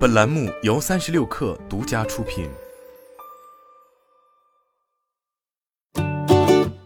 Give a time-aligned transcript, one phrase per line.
[0.00, 2.48] 本栏目由三十六氪独家出品。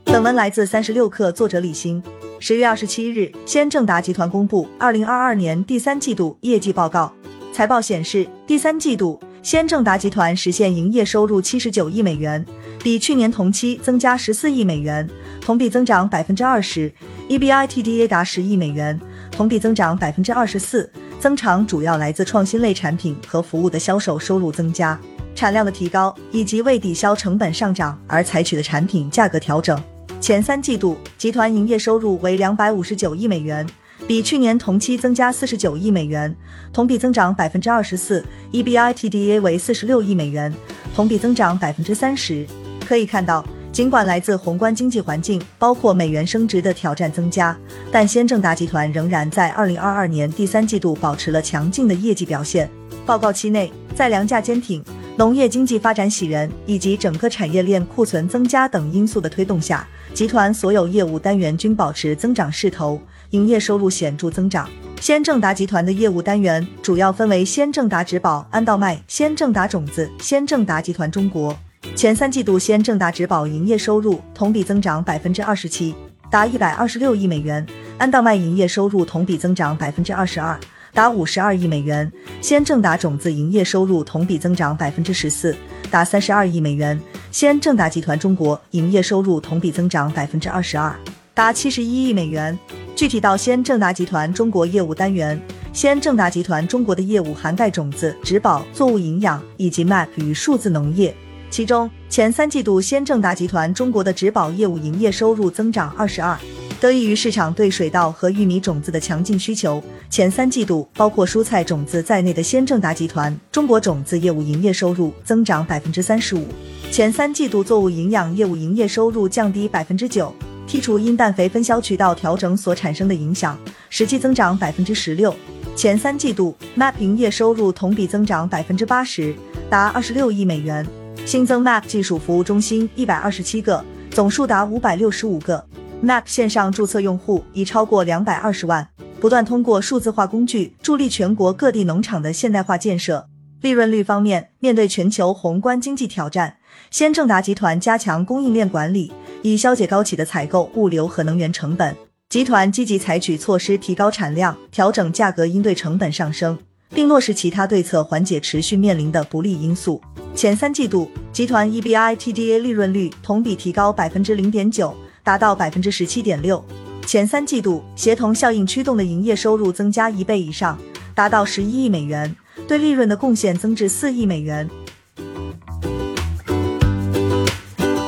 [0.05, 2.03] 本文来自三十六氪，作者李欣。
[2.41, 7.15] 十月二十七日，先正达集团公布二零二二年第三季度业绩报告。
[7.53, 12.45] 财报显示，第三季度先正达集团实现营业收入七十九亿美元，
[12.83, 15.09] 比去年同期增加十四亿美元，
[15.41, 16.93] 同比增长百分之二十
[17.29, 19.01] ；EBITDA 达十亿美元，
[19.31, 20.91] 同比增长百分之二十四。
[21.25, 25.01] 增长主要来自创新类产品和服务的销售收入增加、
[25.35, 29.83] 产量的提高，以及为抵消成本上涨而采取的产品价格调整。
[30.21, 33.67] 前三季度，集团营业收入为两百五十九亿美元，
[34.07, 36.37] 比去年同期增加四十九亿美元，
[36.75, 38.23] 同比增长百分之二十四
[38.53, 40.53] ；EBITDA 为四十六亿美元，
[40.95, 42.47] 同比增长百分之三十。
[42.87, 43.43] 可以看到。
[43.75, 47.59] 尽管来自宏观经济环境，包括美元升值的挑战增加，
[47.91, 52.71] 但先正达集团仍然在二零二二年第三季度保持了强劲的业绩表现。
[53.05, 54.81] 报告期内，在粮价坚挺、
[55.17, 63.01] 农业经济发展喜人以及整个产业链库存增加等因素的推动下，集团所有业务单元均保持增长势头，
[63.31, 64.71] 营业收入显著增长。
[65.01, 71.53] 先正达集团的业务单元主要分为先正达植保、安道麦、先正达种子、先正达集团中国。
[71.95, 75.95] 前三季度，先正达植保营业收入同比增长百分之二十七，
[76.31, 77.65] 达一百二十六亿美元；
[77.99, 80.59] 安道麦营业收入同比增长百分之二十二，
[80.93, 85.55] 达五十二亿美元；先正达种子营业收入同比增长百分之十四，
[85.89, 86.99] 达三十二亿美元；
[87.31, 90.93] 先正达集团中国营业收入同比增长百分之二十二，
[91.33, 92.59] 达七十一亿美元。
[92.97, 95.41] 具体到先正达集团中国业务单元，
[95.73, 101.15] 先正达集团中国的业务涵盖种子、植保、作物营养以及 MAP 与数字农业。
[101.55, 106.37] 其中前三季度，先正达集团中国的植保业务营业收入增长二十二，
[106.81, 109.81] 得益于市场对水稻和玉米种子的强劲需求。
[110.11, 116.45] 前三季度，包括蔬菜种子在内的先正达集团中国种子业务营业收入增长百分之三十五。
[116.91, 120.35] 前三季度作物营养业务营业收入降低百分之九，
[120.67, 123.57] 剔除因氮肥分销渠道调整所产生的影响，
[123.91, 125.33] 实际增长百分之十六。
[125.77, 129.33] 前三季度，MAP 营业收入同比增长百分之八十，
[129.71, 130.85] 达二十六亿美元。
[131.27, 135.65] 新增 MAP 技术服务中心一百二十七个，总数达五百六十五个。
[136.03, 138.87] MAP 线上注册用户已超过两百二十万，
[139.21, 143.27] 不断通过数字化工具助力全国各地农场的现代化建设。
[143.63, 146.59] 利润率方面，面对全球宏观经济挑战，
[146.91, 149.11] 先正达集团加强供应链管理，
[149.41, 151.97] 以消解高企的采购、物流和能源成本。
[152.29, 156.59] 集团积极采取措施提高产量，调整价格，应对成本上升。
[156.91, 160.01] 并落实其他对策，缓解持续面临的不利因素。
[160.35, 166.63] 前三季度，集团 EBITDA 利润率同比提高百分之零点九，达到百分之十七点六。
[167.07, 170.77] 前三季度，协同效应驱动的营业收入增加一倍以上，
[171.15, 172.35] 达到十一亿美元，
[172.67, 174.69] 对利润的贡献增至四亿美元。